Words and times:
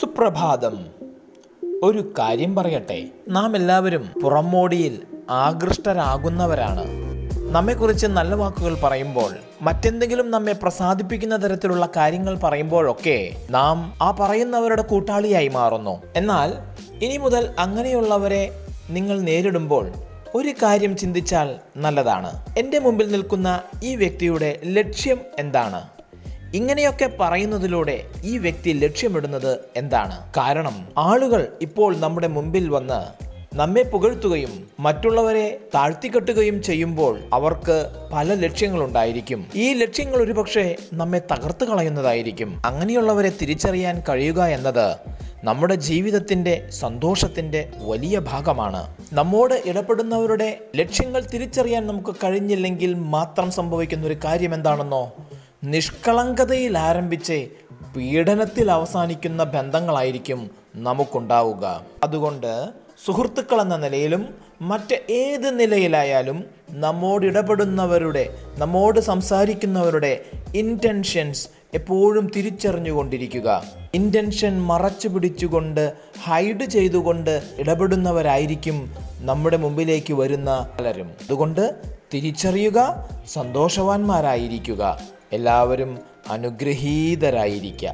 സുപ്രഭാതം. 0.00 0.86
ഒരു 1.82 2.12
കാര്യം 2.18 2.54
പറയട്ടെ. 2.54 3.08
നാം 3.28 3.56
എല്ലാവരും 3.56 4.10
പുറമോടിയിൽ 4.22 5.02
ആകൃഷ്ടരാകുന്നവരാണ്. 5.30 6.84
നമ്മെക്കുറിച്ച് 7.54 8.06
നല്ല 8.06 8.34
വാക്കുകൾ 8.34 8.76
പറയുമ്പോൾ 8.84 9.30
മറ്റെന്തെങ്കിലും 9.62 10.30
നമ്മെ 10.30 10.52
പ്രസാദിപ്പിക്കുന്ന 10.52 11.42
തരത്തിലുള്ള 11.42 11.88
കാര്യങ്ങൾ 11.96 12.38
പറയുമ്പോഴൊക്കെ 12.38 13.32
നാം 13.50 13.98
ആ 14.02 14.10
പറയുന്നവരുടെ 14.10 14.82
കൂട്ടാളിയായി 14.82 15.48
മാറുന്നു. 15.48 16.02
എന്നാൽ 16.16 16.54
ഇനി 17.04 17.16
മുതൽ 17.16 17.54
അങ്ങനെയുള്ളവരെ 17.58 18.66
നിങ്ങൾ 18.90 19.20
നേരിടുമ്പോൾ 19.20 19.92
ഒരു 20.34 20.54
കാര്യം 20.62 20.96
ചിന്തിച്ചാൽ 20.96 21.54
നല്ലതാണ്. 21.76 22.44
എന്റെ 22.58 22.78
മുമ്പിൽ 22.78 23.12
നിൽക്കുന്ന 23.12 23.60
ഈ 23.84 23.96
വ്യക്തിയുടെ 23.96 24.60
ലക്ഷ്യം 24.64 25.20
എന്താണ്? 25.38 25.82
ഇങ്ങനെയൊക്കെ 26.54 27.10
പറയുന്നതിലൂടെ 27.20 28.04
ഈ 28.22 28.38
വ്യക്തി 28.38 28.70
ലക്ഷ്യമിടുന്നത് 28.70 29.58
എന്താണ്? 29.76 30.32
കാരണം 30.36 30.88
ആളുകൾ 30.98 31.48
ഇപ്പോൾ 31.62 31.96
നമ്മുടെ 31.96 32.26
മുമ്പിൽ 32.26 32.68
വന്ന് 32.68 33.30
നമ്മെ 33.56 33.82
പുകഴ്ത്തുകയും 33.82 34.70
മറ്റുള്ളവരെ 34.80 35.60
താഴ്ത്തിക്കെട്ടുകയും 35.74 36.62
ചെയ്യുമ്പോൾ 36.62 37.20
അവർക്ക് 37.32 37.90
പല 38.12 38.34
ലക്ഷ്യങ്ങളുണ്ടായിരിക്കും. 38.34 39.46
ഈ 39.54 39.74
ലക്ഷ്യങ്ങൾ 39.74 40.16
ഒരുപക്ഷെ 40.16 40.76
നമ്മെ 40.92 41.18
തകർത്ത് 41.18 41.64
കളയുന്നതായിരിക്കും. 41.64 42.62
അങ്ങനെയുള്ളവരെ 42.66 43.32
തിരിച്ചറിയാൻ 43.42 44.02
കഴിയുക 44.08 44.42
എന്നത് 44.42 44.96
നമ്മുടെ 45.44 45.74
ജീവിതത്തിന്റെ 45.74 46.68
സന്തോഷത്തിന്റെ 46.70 47.68
വലിയ 47.76 48.18
ഭാഗമാണ്. 48.18 48.96
നമ്മോട് 49.12 49.62
ഇടപെടുന്നവരുടെ 49.66 50.58
ലക്ഷ്യങ്ങൾ 50.76 51.20
തിരിച്ചറിയാൻ 51.20 51.86
നമുക്ക് 51.86 52.14
കഴിഞ്ഞില്ലെങ്കിൽ 52.24 52.94
മാത്രം 52.94 53.50
സംഭവിക്കുന്ന 53.50 54.06
ഒരു 54.06 54.16
കാര്യം 54.24 54.54
എന്താണെന്നോ 54.54 55.12
നിഷ്കളങ്കതയിൽ 55.64 56.78
ആരംഭിച്ച് 56.78 57.48
പീഡനത്തിൽ 57.96 58.70
അവസാനിക്കുന്ന 58.70 59.44
ബന്ധങ്ങളായിരിക്കും 59.44 60.50
നമുക്കുണ്ടാവുക. 60.76 61.84
അതുകൊണ്ട് 62.04 62.70
സുഹൃത്തുക്കൾ 63.06 63.60
എന്ന 63.60 63.76
നിലയിലും 63.76 64.34
മറ്റ് 64.62 65.12
ഏത് 65.12 65.60
നിലയിലായാലും 65.60 66.44
നമ്മോട് 66.70 67.26
ഇടപെടുന്നവരുടെ 67.26 68.38
നമ്മോട് 68.58 69.00
സംസാരിക്കുന്നവരുടെ 69.00 70.24
ഇന്റൻഷൻസ് 70.54 71.48
എപ്പോഴും 71.74 72.30
തിരിച്ചറിഞ്ഞുകൊണ്ടിരിക്കുക. 72.36 73.62
ഇന്റൻഷൻ 73.94 74.62
മറച്ചു 74.62 75.08
പിടിച്ചുകൊണ്ട് 75.08 75.92
ഹൈഡ് 76.24 76.64
ചെയ്തുകൊണ്ട് 76.64 77.42
ഇടപെടുന്നവരായിരിക്കും 77.58 78.94
നമ്മുടെ 79.20 79.56
മുമ്പിലേക്ക് 79.56 80.14
വരുന്ന 80.14 80.68
പലരും. 80.78 81.06
അതുകൊണ്ട് 81.06 81.74
തിരിച്ചറിയുക 82.14 83.08
സന്തോഷവാന്മാരായിരിക്കുക. 83.26 85.00
എല്ലാവരും 85.32 85.90
അനുഗ്രഹീതരായിരിക്കുക 86.30 87.92